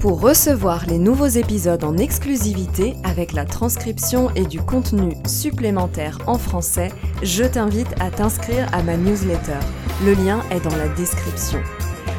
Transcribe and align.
Pour 0.00 0.22
recevoir 0.22 0.86
les 0.86 0.96
nouveaux 0.96 1.26
épisodes 1.26 1.84
en 1.84 1.98
exclusivité 1.98 2.96
avec 3.04 3.34
la 3.34 3.44
transcription 3.44 4.30
et 4.34 4.46
du 4.46 4.58
contenu 4.58 5.12
supplémentaire 5.26 6.16
en 6.26 6.38
français, 6.38 6.88
je 7.22 7.44
t'invite 7.44 7.92
à 8.00 8.10
t'inscrire 8.10 8.66
à 8.72 8.82
ma 8.82 8.96
newsletter. 8.96 9.60
Le 10.02 10.14
lien 10.14 10.42
est 10.50 10.60
dans 10.60 10.74
la 10.76 10.88
description. 10.88 11.60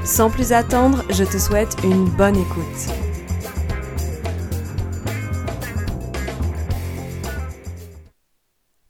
Sans 0.05 0.29
plus 0.29 0.51
attendre, 0.51 1.03
je 1.09 1.23
te 1.23 1.39
souhaite 1.39 1.75
une 1.83 2.05
bonne 2.05 2.35
écoute. 2.35 2.93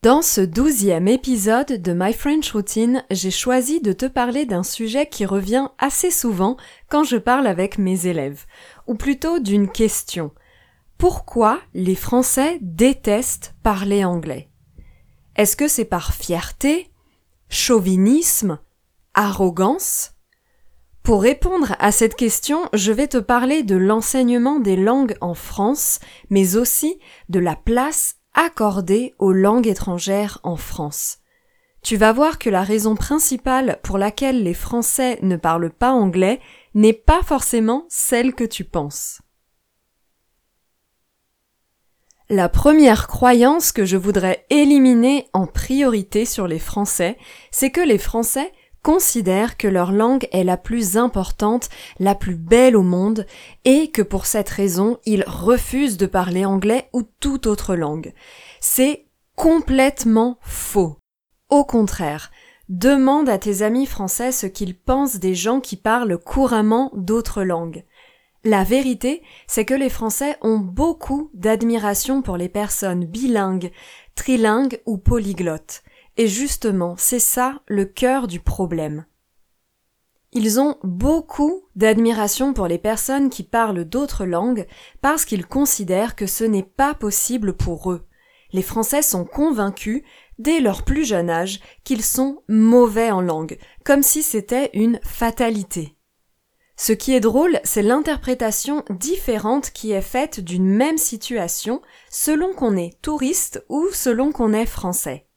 Dans 0.03 0.23
ce 0.23 0.41
douzième 0.41 1.07
épisode 1.07 1.79
de 1.79 1.93
My 1.93 2.12
French 2.12 2.53
Routine, 2.53 3.03
j'ai 3.12 3.29
choisi 3.29 3.81
de 3.81 3.93
te 3.93 4.07
parler 4.07 4.48
d'un 4.48 4.63
sujet 4.63 5.05
qui 5.05 5.27
revient 5.27 5.67
assez 5.77 6.09
souvent 6.09 6.57
quand 6.89 7.03
je 7.03 7.17
parle 7.17 7.45
avec 7.45 7.77
mes 7.77 8.07
élèves, 8.07 8.48
ou 8.91 8.95
plutôt 8.95 9.39
d'une 9.39 9.69
question. 9.69 10.31
Pourquoi 10.97 11.61
les 11.73 11.95
Français 11.95 12.57
détestent 12.59 13.55
parler 13.63 14.03
anglais? 14.03 14.49
Est-ce 15.37 15.55
que 15.55 15.69
c'est 15.69 15.85
par 15.85 16.13
fierté, 16.13 16.91
chauvinisme, 17.47 18.59
arrogance? 19.13 20.11
Pour 21.03 21.21
répondre 21.21 21.73
à 21.79 21.93
cette 21.93 22.15
question, 22.15 22.67
je 22.73 22.91
vais 22.91 23.07
te 23.07 23.17
parler 23.17 23.63
de 23.63 23.77
l'enseignement 23.77 24.59
des 24.59 24.75
langues 24.75 25.15
en 25.21 25.35
France, 25.35 26.01
mais 26.29 26.57
aussi 26.57 26.99
de 27.29 27.39
la 27.39 27.55
place 27.55 28.17
accordée 28.33 29.15
aux 29.20 29.31
langues 29.31 29.67
étrangères 29.67 30.39
en 30.43 30.57
France. 30.57 31.20
Tu 31.81 31.95
vas 31.95 32.11
voir 32.11 32.39
que 32.39 32.49
la 32.49 32.63
raison 32.63 32.95
principale 32.95 33.79
pour 33.83 33.98
laquelle 33.98 34.43
les 34.43 34.53
Français 34.53 35.17
ne 35.21 35.37
parlent 35.37 35.71
pas 35.71 35.93
anglais 35.93 36.41
n'est 36.73 36.93
pas 36.93 37.21
forcément 37.23 37.85
celle 37.89 38.33
que 38.33 38.43
tu 38.43 38.63
penses. 38.63 39.21
La 42.29 42.47
première 42.47 43.07
croyance 43.07 43.73
que 43.73 43.83
je 43.83 43.97
voudrais 43.97 44.45
éliminer 44.49 45.27
en 45.33 45.47
priorité 45.47 46.23
sur 46.25 46.47
les 46.47 46.59
Français, 46.59 47.17
c'est 47.51 47.71
que 47.71 47.81
les 47.81 47.97
Français 47.97 48.53
considèrent 48.83 49.57
que 49.57 49.67
leur 49.67 49.91
langue 49.91 50.27
est 50.31 50.45
la 50.45 50.57
plus 50.57 50.97
importante, 50.97 51.69
la 51.99 52.15
plus 52.15 52.35
belle 52.35 52.75
au 52.75 52.83
monde, 52.83 53.25
et 53.65 53.91
que 53.91 54.01
pour 54.01 54.25
cette 54.25 54.49
raison, 54.49 54.97
ils 55.05 55.23
refusent 55.27 55.97
de 55.97 56.05
parler 56.05 56.45
anglais 56.45 56.89
ou 56.93 57.03
toute 57.03 57.47
autre 57.47 57.75
langue. 57.75 58.13
C'est 58.59 59.07
complètement 59.35 60.37
faux. 60.41 60.97
Au 61.49 61.65
contraire, 61.65 62.31
demande 62.71 63.27
à 63.27 63.37
tes 63.37 63.63
amis 63.63 63.85
français 63.85 64.31
ce 64.31 64.47
qu'ils 64.47 64.77
pensent 64.77 65.17
des 65.17 65.35
gens 65.35 65.59
qui 65.59 65.75
parlent 65.75 66.17
couramment 66.17 66.89
d'autres 66.95 67.44
langues. 67.44 67.83
La 68.45 68.63
vérité, 68.63 69.22
c'est 69.45 69.66
que 69.66 69.73
les 69.73 69.89
Français 69.89 70.38
ont 70.41 70.57
beaucoup 70.57 71.29
d'admiration 71.33 72.22
pour 72.22 72.38
les 72.38 72.47
personnes 72.47 73.05
bilingues, 73.05 73.72
trilingues 74.16 74.81
ou 74.85 74.97
polyglottes. 74.97 75.83
Et 76.16 76.27
justement, 76.27 76.95
c'est 76.97 77.19
ça 77.19 77.61
le 77.67 77.83
cœur 77.83 78.27
du 78.27 78.39
problème. 78.39 79.05
Ils 80.31 80.61
ont 80.61 80.77
beaucoup 80.81 81.66
d'admiration 81.75 82.53
pour 82.53 82.67
les 82.67 82.77
personnes 82.77 83.29
qui 83.29 83.43
parlent 83.43 83.83
d'autres 83.83 84.25
langues 84.25 84.65
parce 85.01 85.25
qu'ils 85.25 85.45
considèrent 85.45 86.15
que 86.15 86.25
ce 86.25 86.45
n'est 86.45 86.63
pas 86.63 86.93
possible 86.93 87.53
pour 87.53 87.91
eux. 87.91 88.07
Les 88.53 88.61
Français 88.61 89.01
sont 89.01 89.25
convaincus, 89.25 90.03
dès 90.41 90.59
leur 90.59 90.84
plus 90.84 91.06
jeune 91.06 91.29
âge, 91.29 91.59
qu'ils 91.84 92.03
sont 92.03 92.44
mauvais 92.47 93.12
en 93.12 93.22
langue, 93.22 93.57
comme 93.84 94.03
si 94.03 94.24
c'était 94.24 94.69
une 94.74 95.00
fatalité. 95.03 95.96
Ce 96.75 96.94
qui 96.94 97.13
est 97.13 97.19
drôle, 97.19 97.59
c'est 97.63 97.84
l'interprétation 97.84 98.84
différente 98.90 99.69
qui 99.69 99.91
est 99.91 100.02
faite 100.02 100.40
d'une 100.40 100.66
même 100.66 100.97
situation 100.97 101.81
selon 102.09 102.53
qu'on 102.53 102.75
est 102.75 103.00
touriste 103.02 103.63
ou 103.69 103.88
selon 103.91 104.31
qu'on 104.31 104.53
est 104.53 104.66
français. 104.66 105.28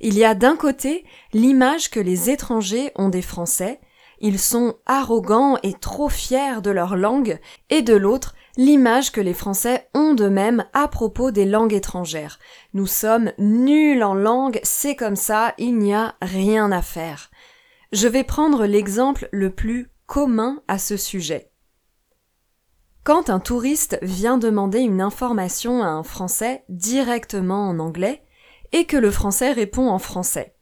Il 0.00 0.18
y 0.18 0.24
a 0.24 0.34
d'un 0.34 0.56
côté 0.56 1.06
l'image 1.32 1.90
que 1.90 2.00
les 2.00 2.28
étrangers 2.28 2.90
ont 2.96 3.08
des 3.08 3.22
Français, 3.22 3.80
ils 4.18 4.38
sont 4.38 4.76
arrogants 4.84 5.56
et 5.62 5.72
trop 5.72 6.08
fiers 6.08 6.60
de 6.62 6.70
leur 6.70 6.96
langue, 6.96 7.40
et 7.70 7.82
de 7.82 7.94
l'autre 7.94 8.34
l'image 8.56 9.12
que 9.12 9.20
les 9.20 9.34
Français 9.34 9.88
ont 9.94 10.14
d'eux-mêmes 10.14 10.64
à 10.72 10.88
propos 10.88 11.30
des 11.30 11.44
langues 11.44 11.72
étrangères. 11.72 12.38
Nous 12.74 12.86
sommes 12.86 13.32
nuls 13.38 14.02
en 14.02 14.14
langue, 14.14 14.60
c'est 14.62 14.96
comme 14.96 15.16
ça, 15.16 15.54
il 15.58 15.78
n'y 15.78 15.94
a 15.94 16.14
rien 16.20 16.72
à 16.72 16.82
faire. 16.82 17.30
Je 17.92 18.08
vais 18.08 18.24
prendre 18.24 18.66
l'exemple 18.66 19.28
le 19.32 19.50
plus 19.50 19.90
commun 20.06 20.62
à 20.68 20.78
ce 20.78 20.96
sujet. 20.96 21.50
Quand 23.04 23.30
un 23.30 23.40
touriste 23.40 23.98
vient 24.02 24.38
demander 24.38 24.80
une 24.80 25.00
information 25.00 25.82
à 25.82 25.88
un 25.88 26.04
Français 26.04 26.64
directement 26.68 27.68
en 27.68 27.78
anglais, 27.78 28.22
et 28.72 28.86
que 28.86 28.96
le 28.96 29.10
français 29.10 29.52
répond 29.52 29.88
en 29.88 29.98
français. 29.98 30.54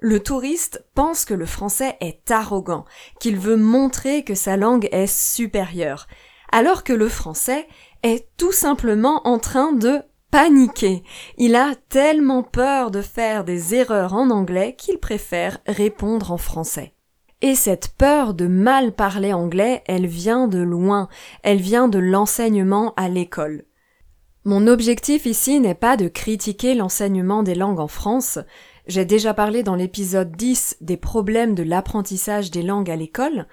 Le 0.00 0.20
touriste 0.20 0.86
pense 0.94 1.24
que 1.24 1.34
le 1.34 1.46
français 1.46 1.96
est 2.00 2.30
arrogant, 2.30 2.84
qu'il 3.20 3.38
veut 3.38 3.56
montrer 3.56 4.22
que 4.22 4.34
sa 4.34 4.56
langue 4.56 4.88
est 4.92 5.06
supérieure, 5.06 6.06
alors 6.52 6.84
que 6.84 6.92
le 6.92 7.08
français 7.08 7.66
est 8.02 8.28
tout 8.36 8.52
simplement 8.52 9.26
en 9.26 9.38
train 9.38 9.72
de 9.72 10.00
paniquer. 10.30 11.02
Il 11.38 11.54
a 11.54 11.74
tellement 11.88 12.42
peur 12.42 12.90
de 12.90 13.02
faire 13.02 13.44
des 13.44 13.74
erreurs 13.74 14.14
en 14.14 14.30
anglais 14.30 14.74
qu'il 14.76 14.98
préfère 14.98 15.58
répondre 15.66 16.32
en 16.32 16.38
français. 16.38 16.94
Et 17.40 17.54
cette 17.54 17.88
peur 17.96 18.34
de 18.34 18.46
mal 18.46 18.92
parler 18.92 19.32
anglais, 19.32 19.82
elle 19.86 20.06
vient 20.06 20.48
de 20.48 20.58
loin, 20.58 21.08
elle 21.42 21.60
vient 21.60 21.88
de 21.88 21.98
l'enseignement 21.98 22.94
à 22.96 23.08
l'école. 23.08 23.64
Mon 24.46 24.66
objectif 24.66 25.24
ici 25.24 25.60
n'est 25.60 25.74
pas 25.74 25.96
de 25.96 26.08
critiquer 26.08 26.74
l'enseignement 26.74 27.42
des 27.42 27.54
langues 27.54 27.80
en 27.80 27.88
France. 27.88 28.38
J'ai 28.86 29.04
déjà 29.04 29.32
parlé 29.32 29.62
dans 29.62 29.74
l'épisode 29.74 30.36
10 30.36 30.78
des 30.80 30.96
problèmes 30.96 31.54
de 31.54 31.62
l'apprentissage 31.62 32.50
des 32.50 32.62
langues 32.62 32.90
à 32.90 32.96
l'école. 32.96 33.46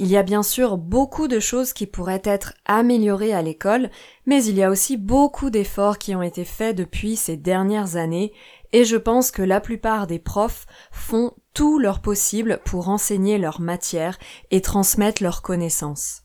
Il 0.00 0.06
y 0.06 0.16
a 0.16 0.22
bien 0.22 0.44
sûr 0.44 0.78
beaucoup 0.78 1.26
de 1.26 1.40
choses 1.40 1.72
qui 1.72 1.84
pourraient 1.84 2.22
être 2.22 2.54
améliorées 2.66 3.34
à 3.34 3.42
l'école, 3.42 3.90
mais 4.26 4.44
il 4.44 4.56
y 4.56 4.62
a 4.62 4.70
aussi 4.70 4.96
beaucoup 4.96 5.50
d'efforts 5.50 5.98
qui 5.98 6.14
ont 6.14 6.22
été 6.22 6.44
faits 6.44 6.76
depuis 6.76 7.16
ces 7.16 7.36
dernières 7.36 7.96
années, 7.96 8.32
et 8.72 8.84
je 8.84 8.96
pense 8.96 9.32
que 9.32 9.42
la 9.42 9.60
plupart 9.60 10.06
des 10.06 10.20
profs 10.20 10.66
font 10.92 11.32
tout 11.52 11.80
leur 11.80 12.00
possible 12.00 12.60
pour 12.64 12.88
enseigner 12.88 13.38
leur 13.38 13.60
matière 13.60 14.18
et 14.52 14.60
transmettre 14.60 15.20
leurs 15.20 15.42
connaissances. 15.42 16.22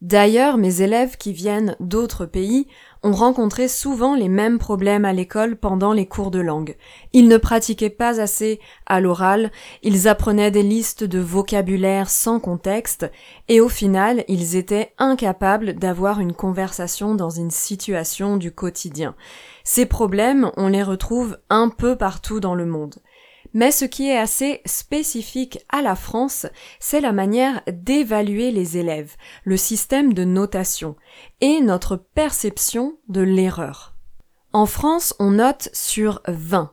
D'ailleurs, 0.00 0.56
mes 0.56 0.82
élèves 0.82 1.16
qui 1.16 1.32
viennent 1.32 1.74
d'autres 1.80 2.26
pays 2.26 2.68
ont 3.02 3.12
rencontré 3.12 3.68
souvent 3.68 4.14
les 4.14 4.28
mêmes 4.28 4.58
problèmes 4.58 5.04
à 5.04 5.12
l'école 5.12 5.56
pendant 5.56 5.92
les 5.92 6.06
cours 6.06 6.30
de 6.30 6.40
langue. 6.40 6.76
Ils 7.12 7.28
ne 7.28 7.36
pratiquaient 7.36 7.90
pas 7.90 8.20
assez 8.20 8.60
à 8.86 9.00
l'oral, 9.00 9.50
ils 9.82 10.08
apprenaient 10.08 10.50
des 10.50 10.62
listes 10.62 11.04
de 11.04 11.18
vocabulaire 11.18 12.08
sans 12.08 12.38
contexte, 12.38 13.10
et 13.48 13.60
au 13.60 13.68
final, 13.68 14.24
ils 14.28 14.56
étaient 14.56 14.92
incapables 14.98 15.74
d'avoir 15.74 16.20
une 16.20 16.32
conversation 16.32 17.14
dans 17.14 17.30
une 17.30 17.50
situation 17.50 18.36
du 18.36 18.52
quotidien. 18.52 19.14
Ces 19.64 19.86
problèmes, 19.86 20.50
on 20.56 20.68
les 20.68 20.82
retrouve 20.82 21.38
un 21.50 21.68
peu 21.68 21.96
partout 21.96 22.40
dans 22.40 22.54
le 22.54 22.66
monde. 22.66 22.96
Mais 23.54 23.70
ce 23.70 23.84
qui 23.84 24.08
est 24.08 24.16
assez 24.16 24.62
spécifique 24.64 25.58
à 25.68 25.82
la 25.82 25.94
France, 25.94 26.46
c'est 26.80 27.00
la 27.00 27.12
manière 27.12 27.62
d'évaluer 27.70 28.50
les 28.50 28.78
élèves, 28.78 29.16
le 29.44 29.56
système 29.56 30.14
de 30.14 30.24
notation 30.24 30.96
et 31.40 31.60
notre 31.60 31.96
perception 31.96 32.96
de 33.08 33.20
l'erreur. 33.20 33.94
En 34.52 34.66
France, 34.66 35.14
on 35.18 35.32
note 35.32 35.68
sur 35.72 36.22
20. 36.28 36.72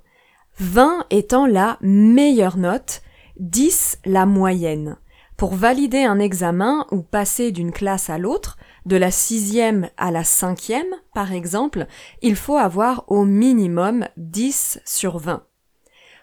20 0.59 1.05
étant 1.09 1.45
la 1.45 1.77
meilleure 1.81 2.57
note, 2.57 3.01
10 3.39 3.99
la 4.05 4.25
moyenne. 4.25 4.97
Pour 5.37 5.55
valider 5.55 6.03
un 6.03 6.19
examen 6.19 6.85
ou 6.91 7.01
passer 7.01 7.53
d'une 7.53 7.71
classe 7.71 8.09
à 8.09 8.17
l'autre, 8.17 8.57
de 8.85 8.97
la 8.97 9.11
sixième 9.11 9.89
à 9.95 10.11
la 10.11 10.25
cinquième, 10.25 10.93
par 11.13 11.31
exemple, 11.31 11.87
il 12.21 12.35
faut 12.35 12.57
avoir 12.57 13.05
au 13.07 13.23
minimum 13.23 14.05
10 14.17 14.81
sur 14.83 15.17
20. 15.17 15.48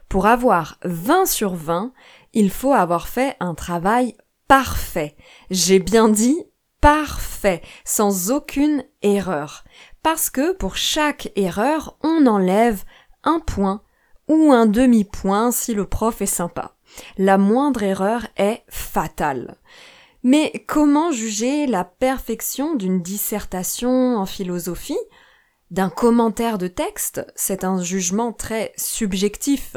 Pour 0.08 0.26
avoir 0.26 0.79
20 0.85 1.26
sur 1.26 1.55
20, 1.55 1.93
il 2.32 2.50
faut 2.50 2.73
avoir 2.73 3.08
fait 3.08 3.37
un 3.41 3.55
travail 3.55 4.17
parfait. 4.49 5.17
J'ai 5.50 5.79
bien 5.79 6.08
dit 6.08 6.44
parfait, 6.81 7.62
sans 7.85 8.31
aucune 8.31 8.85
erreur. 9.03 9.64
Parce 10.03 10.31
que 10.31 10.53
pour 10.53 10.76
chaque 10.76 11.32
erreur, 11.35 11.97
on 12.03 12.26
enlève 12.26 12.85
un 13.25 13.41
point 13.41 13.82
ou 14.29 14.53
un 14.53 14.67
demi-point 14.67 15.50
si 15.50 15.75
le 15.75 15.87
prof 15.87 16.23
est 16.23 16.26
sympa. 16.26 16.76
La 17.19 17.38
moindre 17.38 17.82
erreur 17.82 18.26
est 18.37 18.62
fatale. 18.69 19.56
Mais 20.23 20.64
comment 20.67 21.12
juger 21.12 21.67
la 21.67 21.85
perfection 21.85 22.75
d'une 22.75 23.02
dissertation 23.02 24.17
en 24.17 24.26
philosophie 24.26 24.99
D'un 25.70 25.90
commentaire 25.90 26.58
de 26.58 26.68
texte 26.68 27.26
C'est 27.34 27.64
un 27.64 27.82
jugement 27.82 28.32
très 28.32 28.72
subjectif. 28.76 29.76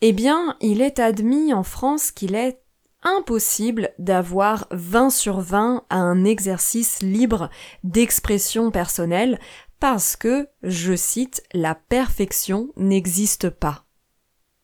Eh 0.00 0.12
bien, 0.12 0.56
il 0.60 0.80
est 0.80 0.98
admis 0.98 1.52
en 1.52 1.62
France 1.62 2.10
qu'il 2.10 2.34
est 2.34 2.62
impossible 3.02 3.90
d'avoir 3.98 4.66
20 4.70 5.10
sur 5.10 5.40
20 5.40 5.84
à 5.90 5.96
un 5.96 6.24
exercice 6.24 7.02
libre 7.02 7.50
d'expression 7.82 8.70
personnelle 8.70 9.38
parce 9.78 10.16
que, 10.16 10.48
je 10.62 10.96
cite, 10.96 11.42
la 11.52 11.74
perfection 11.74 12.70
n'existe 12.76 13.50
pas. 13.50 13.84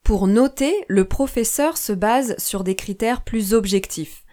Pour 0.03 0.27
noter, 0.27 0.75
le 0.89 1.05
professeur 1.05 1.77
se 1.77 1.93
base 1.93 2.35
sur 2.39 2.65
des 2.65 2.77
critères 2.77 3.23
plus 3.23 3.53
objectifs. 3.53 4.25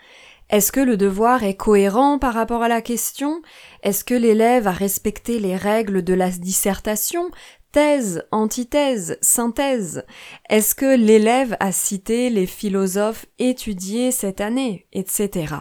Est-ce 0.49 0.71
que 0.71 0.79
le 0.79 0.95
devoir 0.95 1.43
est 1.43 1.55
cohérent 1.55 2.19
par 2.19 2.33
rapport 2.33 2.63
à 2.63 2.69
la 2.69 2.81
question? 2.81 3.41
Est-ce 3.83 4.05
que 4.05 4.13
l'élève 4.13 4.67
a 4.67 4.71
respecté 4.71 5.39
les 5.39 5.57
règles 5.57 6.03
de 6.03 6.13
la 6.13 6.29
dissertation? 6.29 7.29
Thèse, 7.73 8.23
antithèse, 8.31 9.17
synthèse? 9.21 10.05
Est-ce 10.49 10.73
que 10.73 10.95
l'élève 10.95 11.57
a 11.59 11.73
cité 11.73 12.29
les 12.29 12.45
philosophes 12.45 13.25
étudiés 13.39 14.11
cette 14.11 14.39
année 14.39 14.87
etc. 14.93 15.55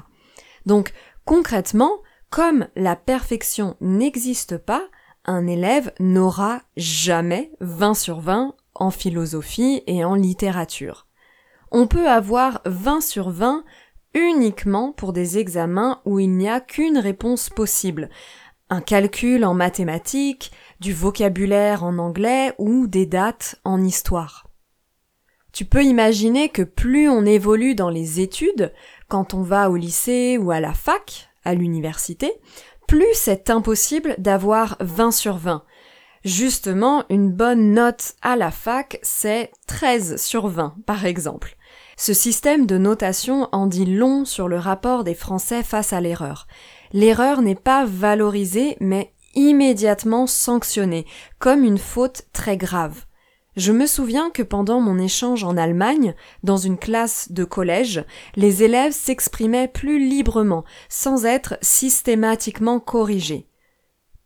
Donc, 0.66 0.92
concrètement, 1.24 1.98
comme 2.30 2.68
la 2.76 2.94
perfection 2.94 3.76
n'existe 3.80 4.56
pas, 4.56 4.86
un 5.24 5.48
élève 5.48 5.92
n'aura 5.98 6.62
jamais 6.76 7.50
20 7.60 7.94
sur 7.94 8.20
20 8.20 8.54
en 8.74 8.90
philosophie 8.90 9.82
et 9.88 10.04
en 10.04 10.14
littérature. 10.14 11.06
On 11.72 11.88
peut 11.88 12.08
avoir 12.08 12.60
20 12.64 13.00
sur 13.00 13.30
20 13.30 13.64
uniquement 14.16 14.92
pour 14.92 15.12
des 15.12 15.38
examens 15.38 16.00
où 16.04 16.18
il 16.18 16.30
n'y 16.30 16.48
a 16.48 16.60
qu'une 16.60 16.98
réponse 16.98 17.50
possible. 17.50 18.08
Un 18.70 18.80
calcul 18.80 19.44
en 19.44 19.54
mathématiques, 19.54 20.50
du 20.80 20.92
vocabulaire 20.92 21.84
en 21.84 21.98
anglais 21.98 22.52
ou 22.58 22.86
des 22.86 23.06
dates 23.06 23.56
en 23.64 23.82
histoire. 23.82 24.48
Tu 25.52 25.64
peux 25.64 25.84
imaginer 25.84 26.48
que 26.48 26.62
plus 26.62 27.08
on 27.08 27.24
évolue 27.24 27.74
dans 27.74 27.88
les 27.88 28.20
études, 28.20 28.72
quand 29.08 29.34
on 29.34 29.42
va 29.42 29.70
au 29.70 29.76
lycée 29.76 30.36
ou 30.38 30.50
à 30.50 30.60
la 30.60 30.74
fac, 30.74 31.30
à 31.44 31.54
l'université, 31.54 32.32
plus 32.86 33.14
c'est 33.14 33.50
impossible 33.50 34.14
d'avoir 34.18 34.76
20 34.80 35.10
sur 35.10 35.36
20. 35.36 35.64
Justement, 36.26 37.04
une 37.08 37.30
bonne 37.30 37.72
note 37.72 38.14
à 38.20 38.34
la 38.34 38.50
fac, 38.50 38.98
c'est 39.04 39.52
13 39.68 40.20
sur 40.20 40.48
20, 40.48 40.74
par 40.84 41.06
exemple. 41.06 41.54
Ce 41.96 42.12
système 42.12 42.66
de 42.66 42.78
notation 42.78 43.48
en 43.52 43.68
dit 43.68 43.86
long 43.86 44.24
sur 44.24 44.48
le 44.48 44.58
rapport 44.58 45.04
des 45.04 45.14
Français 45.14 45.62
face 45.62 45.92
à 45.92 46.00
l'erreur. 46.00 46.48
L'erreur 46.92 47.42
n'est 47.42 47.54
pas 47.54 47.84
valorisée, 47.86 48.76
mais 48.80 49.12
immédiatement 49.36 50.26
sanctionnée, 50.26 51.06
comme 51.38 51.62
une 51.62 51.78
faute 51.78 52.22
très 52.32 52.56
grave. 52.56 53.04
Je 53.54 53.70
me 53.70 53.86
souviens 53.86 54.30
que 54.30 54.42
pendant 54.42 54.80
mon 54.80 54.98
échange 54.98 55.44
en 55.44 55.56
Allemagne, 55.56 56.16
dans 56.42 56.56
une 56.56 56.76
classe 56.76 57.30
de 57.30 57.44
collège, 57.44 58.04
les 58.34 58.64
élèves 58.64 58.94
s'exprimaient 58.94 59.68
plus 59.68 60.00
librement, 60.00 60.64
sans 60.88 61.24
être 61.24 61.56
systématiquement 61.62 62.80
corrigés. 62.80 63.46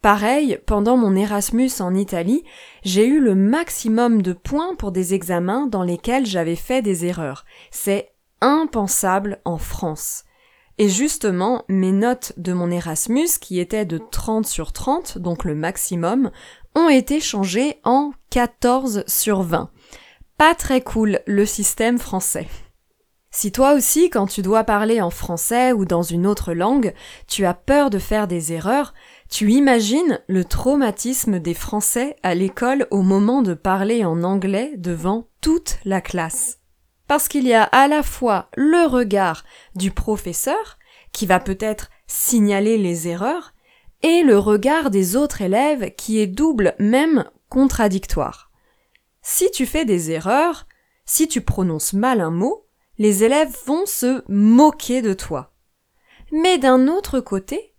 Pareil, 0.02 0.58
pendant 0.64 0.96
mon 0.96 1.14
Erasmus 1.14 1.70
en 1.80 1.94
Italie, 1.94 2.42
j'ai 2.82 3.06
eu 3.06 3.20
le 3.20 3.34
maximum 3.34 4.22
de 4.22 4.32
points 4.32 4.74
pour 4.74 4.92
des 4.92 5.12
examens 5.12 5.66
dans 5.66 5.82
lesquels 5.82 6.24
j'avais 6.24 6.56
fait 6.56 6.80
des 6.80 7.04
erreurs. 7.04 7.44
C'est 7.70 8.10
impensable 8.40 9.42
en 9.44 9.58
France. 9.58 10.24
Et 10.78 10.88
justement, 10.88 11.64
mes 11.68 11.92
notes 11.92 12.32
de 12.38 12.54
mon 12.54 12.70
Erasmus, 12.70 13.28
qui 13.38 13.60
étaient 13.60 13.84
de 13.84 13.98
30 13.98 14.46
sur 14.46 14.72
30, 14.72 15.18
donc 15.18 15.44
le 15.44 15.54
maximum, 15.54 16.30
ont 16.74 16.88
été 16.88 17.20
changées 17.20 17.76
en 17.84 18.12
14 18.30 19.04
sur 19.06 19.42
20. 19.42 19.70
Pas 20.38 20.54
très 20.54 20.80
cool 20.80 21.20
le 21.26 21.44
système 21.44 21.98
français. 21.98 22.48
Si 23.32 23.52
toi 23.52 23.74
aussi, 23.74 24.10
quand 24.10 24.26
tu 24.26 24.42
dois 24.42 24.64
parler 24.64 25.00
en 25.00 25.10
français 25.10 25.72
ou 25.72 25.84
dans 25.84 26.02
une 26.02 26.26
autre 26.26 26.52
langue, 26.52 26.94
tu 27.28 27.44
as 27.44 27.54
peur 27.54 27.88
de 27.88 27.98
faire 27.98 28.26
des 28.26 28.52
erreurs, 28.52 28.92
tu 29.30 29.52
imagines 29.52 30.20
le 30.26 30.44
traumatisme 30.44 31.38
des 31.38 31.54
Français 31.54 32.16
à 32.22 32.34
l'école 32.34 32.88
au 32.90 33.02
moment 33.02 33.42
de 33.42 33.54
parler 33.54 34.04
en 34.04 34.24
anglais 34.24 34.72
devant 34.76 35.28
toute 35.40 35.78
la 35.84 36.00
classe? 36.00 36.58
Parce 37.06 37.28
qu'il 37.28 37.46
y 37.46 37.54
a 37.54 37.62
à 37.62 37.86
la 37.86 38.02
fois 38.02 38.48
le 38.56 38.86
regard 38.86 39.44
du 39.76 39.92
professeur, 39.92 40.78
qui 41.12 41.26
va 41.26 41.38
peut-être 41.38 41.90
signaler 42.08 42.76
les 42.76 43.06
erreurs, 43.06 43.54
et 44.02 44.22
le 44.22 44.38
regard 44.38 44.90
des 44.90 45.16
autres 45.16 45.42
élèves 45.42 45.94
qui 45.94 46.18
est 46.18 46.26
double, 46.26 46.74
même 46.78 47.24
contradictoire. 47.48 48.50
Si 49.22 49.50
tu 49.50 49.64
fais 49.64 49.84
des 49.84 50.10
erreurs, 50.10 50.66
si 51.04 51.28
tu 51.28 51.40
prononces 51.40 51.92
mal 51.92 52.20
un 52.20 52.30
mot, 52.30 52.66
les 52.98 53.22
élèves 53.22 53.54
vont 53.66 53.86
se 53.86 54.22
moquer 54.28 55.02
de 55.02 55.12
toi. 55.12 55.52
Mais 56.32 56.58
d'un 56.58 56.88
autre 56.88 57.20
côté, 57.20 57.69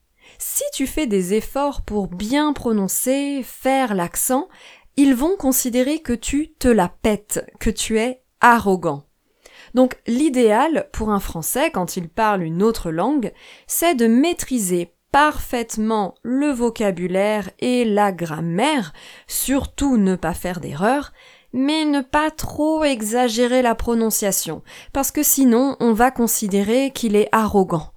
si 0.42 0.64
tu 0.74 0.88
fais 0.88 1.06
des 1.06 1.36
efforts 1.36 1.84
pour 1.84 2.08
bien 2.08 2.52
prononcer, 2.52 3.44
faire 3.44 3.94
l'accent, 3.94 4.50
ils 4.98 5.14
vont 5.14 5.36
considérer 5.38 6.00
que 6.00 6.14
tu 6.14 6.54
te 6.54 6.68
la 6.68 6.90
pètes, 6.90 7.46
que 7.60 7.70
tu 7.70 8.00
es 8.00 8.24
arrogant. 8.42 9.04
Donc 9.76 9.98
l'idéal 10.08 10.90
pour 10.92 11.12
un 11.12 11.20
Français 11.20 11.70
quand 11.70 11.96
il 11.96 12.10
parle 12.10 12.42
une 12.42 12.64
autre 12.64 12.90
langue, 12.90 13.32
c'est 13.68 13.94
de 13.94 14.08
maîtriser 14.08 14.96
parfaitement 15.12 16.16
le 16.24 16.48
vocabulaire 16.48 17.52
et 17.60 17.86
la 17.86 18.12
grammaire, 18.12 18.94
surtout 19.28 19.98
ne 19.98 20.16
pas 20.16 20.34
faire 20.34 20.60
d'erreurs, 20.60 21.14
mais 21.54 21.86
ne 21.86 22.02
pas 22.02 22.32
trop 22.32 22.84
exagérer 22.84 23.62
la 23.62 23.76
prononciation, 23.76 24.64
parce 24.92 25.12
que 25.12 25.22
sinon 25.22 25.78
on 25.80 25.94
va 25.94 26.10
considérer 26.10 26.90
qu'il 26.90 27.16
est 27.16 27.30
arrogant. 27.32 27.91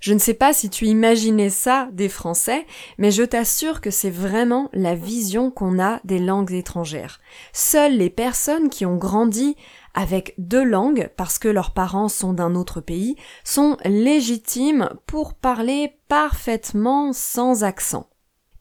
Je 0.00 0.14
ne 0.14 0.18
sais 0.18 0.34
pas 0.34 0.52
si 0.52 0.70
tu 0.70 0.86
imaginais 0.86 1.50
ça 1.50 1.88
des 1.92 2.08
Français, 2.08 2.66
mais 2.98 3.10
je 3.10 3.22
t'assure 3.22 3.80
que 3.80 3.90
c'est 3.90 4.10
vraiment 4.10 4.68
la 4.72 4.94
vision 4.94 5.50
qu'on 5.50 5.78
a 5.80 6.00
des 6.04 6.18
langues 6.18 6.52
étrangères. 6.52 7.20
Seules 7.52 7.96
les 7.96 8.10
personnes 8.10 8.68
qui 8.68 8.86
ont 8.86 8.96
grandi 8.96 9.56
avec 9.94 10.34
deux 10.38 10.62
langues, 10.62 11.10
parce 11.16 11.38
que 11.38 11.48
leurs 11.48 11.72
parents 11.72 12.08
sont 12.08 12.32
d'un 12.32 12.54
autre 12.54 12.80
pays, 12.80 13.16
sont 13.42 13.76
légitimes 13.84 14.90
pour 15.06 15.34
parler 15.34 15.96
parfaitement 16.08 17.12
sans 17.12 17.64
accent. 17.64 18.08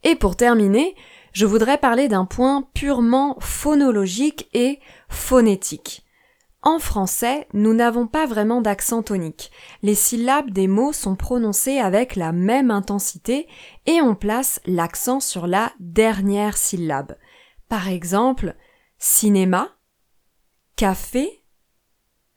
Et 0.03 0.15
pour 0.15 0.35
terminer, 0.35 0.95
je 1.33 1.45
voudrais 1.45 1.77
parler 1.77 2.07
d'un 2.07 2.25
point 2.25 2.67
purement 2.73 3.37
phonologique 3.39 4.49
et 4.53 4.79
phonétique. 5.09 6.06
En 6.63 6.79
français, 6.79 7.47
nous 7.53 7.73
n'avons 7.73 8.07
pas 8.07 8.25
vraiment 8.25 8.61
d'accent 8.61 9.03
tonique. 9.03 9.51
Les 9.83 9.95
syllabes 9.95 10.49
des 10.49 10.67
mots 10.67 10.91
sont 10.91 11.15
prononcées 11.15 11.77
avec 11.77 12.15
la 12.15 12.31
même 12.31 12.71
intensité 12.71 13.47
et 13.85 14.01
on 14.01 14.15
place 14.15 14.59
l'accent 14.65 15.19
sur 15.19 15.47
la 15.47 15.71
dernière 15.79 16.57
syllabe. 16.57 17.15
Par 17.69 17.87
exemple, 17.87 18.55
cinéma, 18.97 19.69
café, 20.75 21.43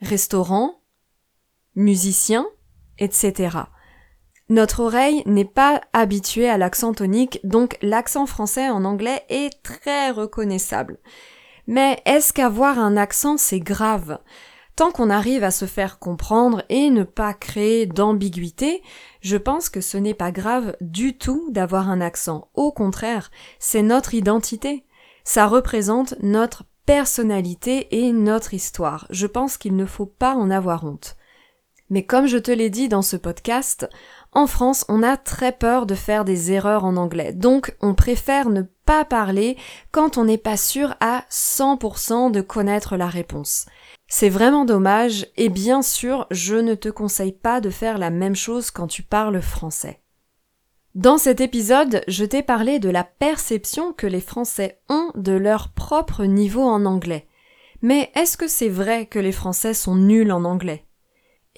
restaurant, 0.00 0.82
musicien, 1.74 2.46
etc. 2.98 3.58
Notre 4.50 4.80
oreille 4.80 5.22
n'est 5.26 5.44
pas 5.44 5.80
habituée 5.92 6.48
à 6.48 6.58
l'accent 6.58 6.92
tonique, 6.92 7.40
donc 7.44 7.78
l'accent 7.82 8.26
français 8.26 8.68
en 8.68 8.84
anglais 8.84 9.24
est 9.28 9.62
très 9.62 10.10
reconnaissable. 10.10 10.98
Mais 11.70 12.02
est-ce 12.04 12.32
qu'avoir 12.32 12.80
un 12.80 12.96
accent 12.96 13.36
c'est 13.36 13.60
grave? 13.60 14.18
Tant 14.74 14.90
qu'on 14.90 15.08
arrive 15.08 15.44
à 15.44 15.52
se 15.52 15.66
faire 15.66 16.00
comprendre 16.00 16.64
et 16.68 16.90
ne 16.90 17.04
pas 17.04 17.32
créer 17.32 17.86
d'ambiguïté, 17.86 18.82
je 19.20 19.36
pense 19.36 19.68
que 19.68 19.80
ce 19.80 19.96
n'est 19.96 20.14
pas 20.14 20.32
grave 20.32 20.74
du 20.80 21.16
tout 21.16 21.48
d'avoir 21.52 21.88
un 21.88 22.00
accent. 22.00 22.48
Au 22.54 22.72
contraire, 22.72 23.30
c'est 23.60 23.82
notre 23.82 24.14
identité. 24.14 24.84
Ça 25.22 25.46
représente 25.46 26.16
notre 26.20 26.64
personnalité 26.86 28.02
et 28.04 28.10
notre 28.10 28.52
histoire. 28.52 29.06
Je 29.10 29.28
pense 29.28 29.56
qu'il 29.56 29.76
ne 29.76 29.86
faut 29.86 30.06
pas 30.06 30.34
en 30.34 30.50
avoir 30.50 30.84
honte. 30.84 31.14
Mais 31.88 32.04
comme 32.04 32.26
je 32.26 32.38
te 32.38 32.50
l'ai 32.50 32.70
dit 32.70 32.88
dans 32.88 33.02
ce 33.02 33.16
podcast, 33.16 33.88
en 34.32 34.48
France, 34.48 34.84
on 34.88 35.04
a 35.04 35.16
très 35.16 35.52
peur 35.52 35.86
de 35.86 35.94
faire 35.94 36.24
des 36.24 36.50
erreurs 36.50 36.84
en 36.84 36.96
anglais. 36.96 37.32
Donc, 37.32 37.76
on 37.80 37.94
préfère 37.94 38.48
ne 38.48 38.62
parler 39.04 39.56
quand 39.90 40.18
on 40.18 40.24
n'est 40.24 40.38
pas 40.38 40.56
sûr 40.56 40.94
à 41.00 41.24
100% 41.30 42.30
de 42.30 42.40
connaître 42.40 42.96
la 42.96 43.08
réponse. 43.08 43.66
C'est 44.08 44.28
vraiment 44.28 44.64
dommage 44.64 45.26
et 45.36 45.48
bien 45.48 45.82
sûr, 45.82 46.26
je 46.30 46.56
ne 46.56 46.74
te 46.74 46.88
conseille 46.88 47.32
pas 47.32 47.60
de 47.60 47.70
faire 47.70 47.98
la 47.98 48.10
même 48.10 48.36
chose 48.36 48.70
quand 48.70 48.86
tu 48.86 49.02
parles 49.02 49.40
français. 49.40 50.00
Dans 50.96 51.18
cet 51.18 51.40
épisode, 51.40 52.02
je 52.08 52.24
t'ai 52.24 52.42
parlé 52.42 52.80
de 52.80 52.90
la 52.90 53.04
perception 53.04 53.92
que 53.92 54.08
les 54.08 54.20
Français 54.20 54.80
ont 54.88 55.12
de 55.14 55.32
leur 55.32 55.68
propre 55.72 56.24
niveau 56.24 56.64
en 56.64 56.84
anglais. 56.84 57.28
Mais 57.80 58.10
est-ce 58.16 58.36
que 58.36 58.48
c'est 58.48 58.68
vrai 58.68 59.06
que 59.06 59.20
les 59.20 59.30
Français 59.30 59.72
sont 59.72 59.94
nuls 59.94 60.32
en 60.32 60.44
anglais? 60.44 60.84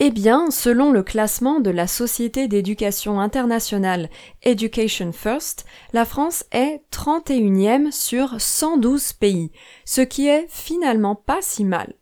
Eh 0.04 0.10
bien, 0.10 0.50
selon 0.50 0.90
le 0.90 1.04
classement 1.04 1.60
de 1.60 1.70
la 1.70 1.86
Société 1.86 2.48
d'éducation 2.48 3.20
internationale 3.20 4.10
Education 4.42 5.12
First, 5.12 5.64
la 5.92 6.04
France 6.04 6.44
est 6.50 6.82
31e 6.90 7.92
sur 7.92 8.34
112 8.36 9.12
pays, 9.12 9.52
ce 9.84 10.00
qui 10.00 10.26
est 10.26 10.46
finalement 10.48 11.14
pas 11.14 11.38
si 11.40 11.64
mal. 11.64 11.94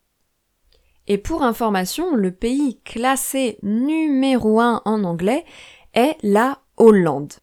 Et 1.08 1.18
pour 1.18 1.42
information, 1.42 2.14
le 2.14 2.30
pays 2.30 2.80
classé 2.86 3.58
numéro 3.62 4.60
1 4.60 4.80
en 4.86 5.04
anglais 5.04 5.44
est 5.92 6.16
la 6.22 6.62
Hollande. 6.78 7.34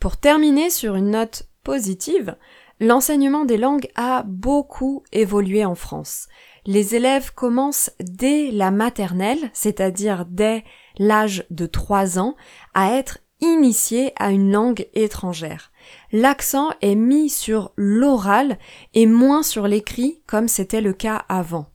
Pour 0.00 0.16
terminer 0.16 0.70
sur 0.70 0.94
une 0.94 1.10
note 1.10 1.50
positive, 1.64 2.34
L'enseignement 2.80 3.44
des 3.44 3.56
langues 3.56 3.88
a 3.96 4.22
beaucoup 4.24 5.02
évolué 5.10 5.64
en 5.64 5.74
France. 5.74 6.28
Les 6.66 6.94
élèves 6.94 7.32
commencent 7.34 7.90
dès 8.00 8.50
la 8.50 8.70
maternelle, 8.70 9.50
c'est-à-dire 9.52 10.26
dès 10.26 10.64
l'âge 10.98 11.46
de 11.50 11.66
3 11.66 12.18
ans, 12.18 12.36
à 12.74 12.92
être 12.92 13.18
initiés 13.40 14.12
à 14.16 14.30
une 14.30 14.52
langue 14.52 14.86
étrangère. 14.94 15.70
L'accent 16.12 16.70
est 16.80 16.96
mis 16.96 17.30
sur 17.30 17.72
l'oral 17.76 18.58
et 18.94 19.06
moins 19.06 19.42
sur 19.42 19.68
l'écrit 19.68 20.22
comme 20.26 20.48
c'était 20.48 20.80
le 20.80 20.92
cas 20.92 21.24
avant. 21.28 21.66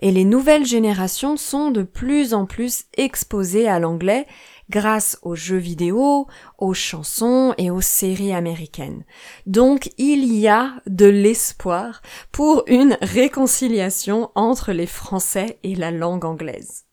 Et 0.00 0.12
les 0.12 0.24
nouvelles 0.24 0.66
générations 0.66 1.36
sont 1.36 1.70
de 1.70 1.82
plus 1.82 2.34
en 2.34 2.46
plus 2.46 2.84
exposées 2.96 3.68
à 3.68 3.80
l'anglais 3.80 4.26
grâce 4.70 5.18
aux 5.22 5.34
jeux 5.34 5.56
vidéo, 5.56 6.26
aux 6.58 6.74
chansons 6.74 7.54
et 7.58 7.70
aux 7.70 7.80
séries 7.80 8.34
américaines. 8.34 9.04
Donc 9.46 9.90
il 9.98 10.32
y 10.34 10.48
a 10.48 10.74
de 10.86 11.06
l'espoir 11.06 12.02
pour 12.32 12.64
une 12.66 12.98
réconciliation 13.00 14.30
entre 14.34 14.72
les 14.72 14.86
Français 14.86 15.58
et 15.62 15.74
la 15.74 15.90
langue 15.90 16.24
anglaise. 16.24 16.84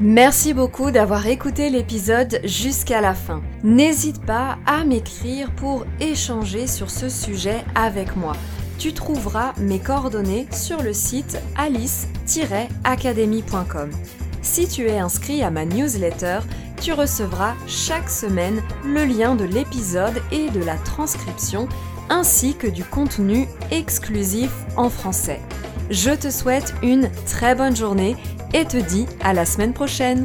Merci 0.00 0.54
beaucoup 0.54 0.92
d'avoir 0.92 1.26
écouté 1.26 1.70
l'épisode 1.70 2.40
jusqu'à 2.44 3.00
la 3.00 3.14
fin. 3.14 3.42
N'hésite 3.64 4.22
pas 4.24 4.58
à 4.66 4.84
m'écrire 4.84 5.50
pour 5.54 5.86
échanger 5.98 6.66
sur 6.66 6.90
ce 6.90 7.08
sujet 7.08 7.64
avec 7.74 8.14
moi. 8.16 8.34
Tu 8.78 8.92
trouveras 8.92 9.54
mes 9.58 9.78
coordonnées 9.80 10.46
sur 10.52 10.82
le 10.82 10.92
site 10.92 11.38
alice-academy.com. 11.56 13.90
Si 14.40 14.68
tu 14.68 14.86
es 14.86 14.98
inscrit 14.98 15.42
à 15.42 15.50
ma 15.50 15.64
newsletter, 15.64 16.38
tu 16.80 16.92
recevras 16.92 17.54
chaque 17.66 18.08
semaine 18.08 18.62
le 18.84 19.04
lien 19.04 19.34
de 19.34 19.44
l'épisode 19.44 20.22
et 20.30 20.50
de 20.50 20.62
la 20.62 20.76
transcription 20.76 21.68
ainsi 22.08 22.54
que 22.54 22.66
du 22.66 22.84
contenu 22.84 23.46
exclusif 23.70 24.50
en 24.76 24.88
français. 24.88 25.40
Je 25.90 26.10
te 26.10 26.30
souhaite 26.30 26.74
une 26.82 27.10
très 27.26 27.54
bonne 27.54 27.76
journée 27.76 28.16
et 28.54 28.64
te 28.64 28.76
dis 28.76 29.06
à 29.22 29.32
la 29.32 29.44
semaine 29.44 29.72
prochaine. 29.72 30.24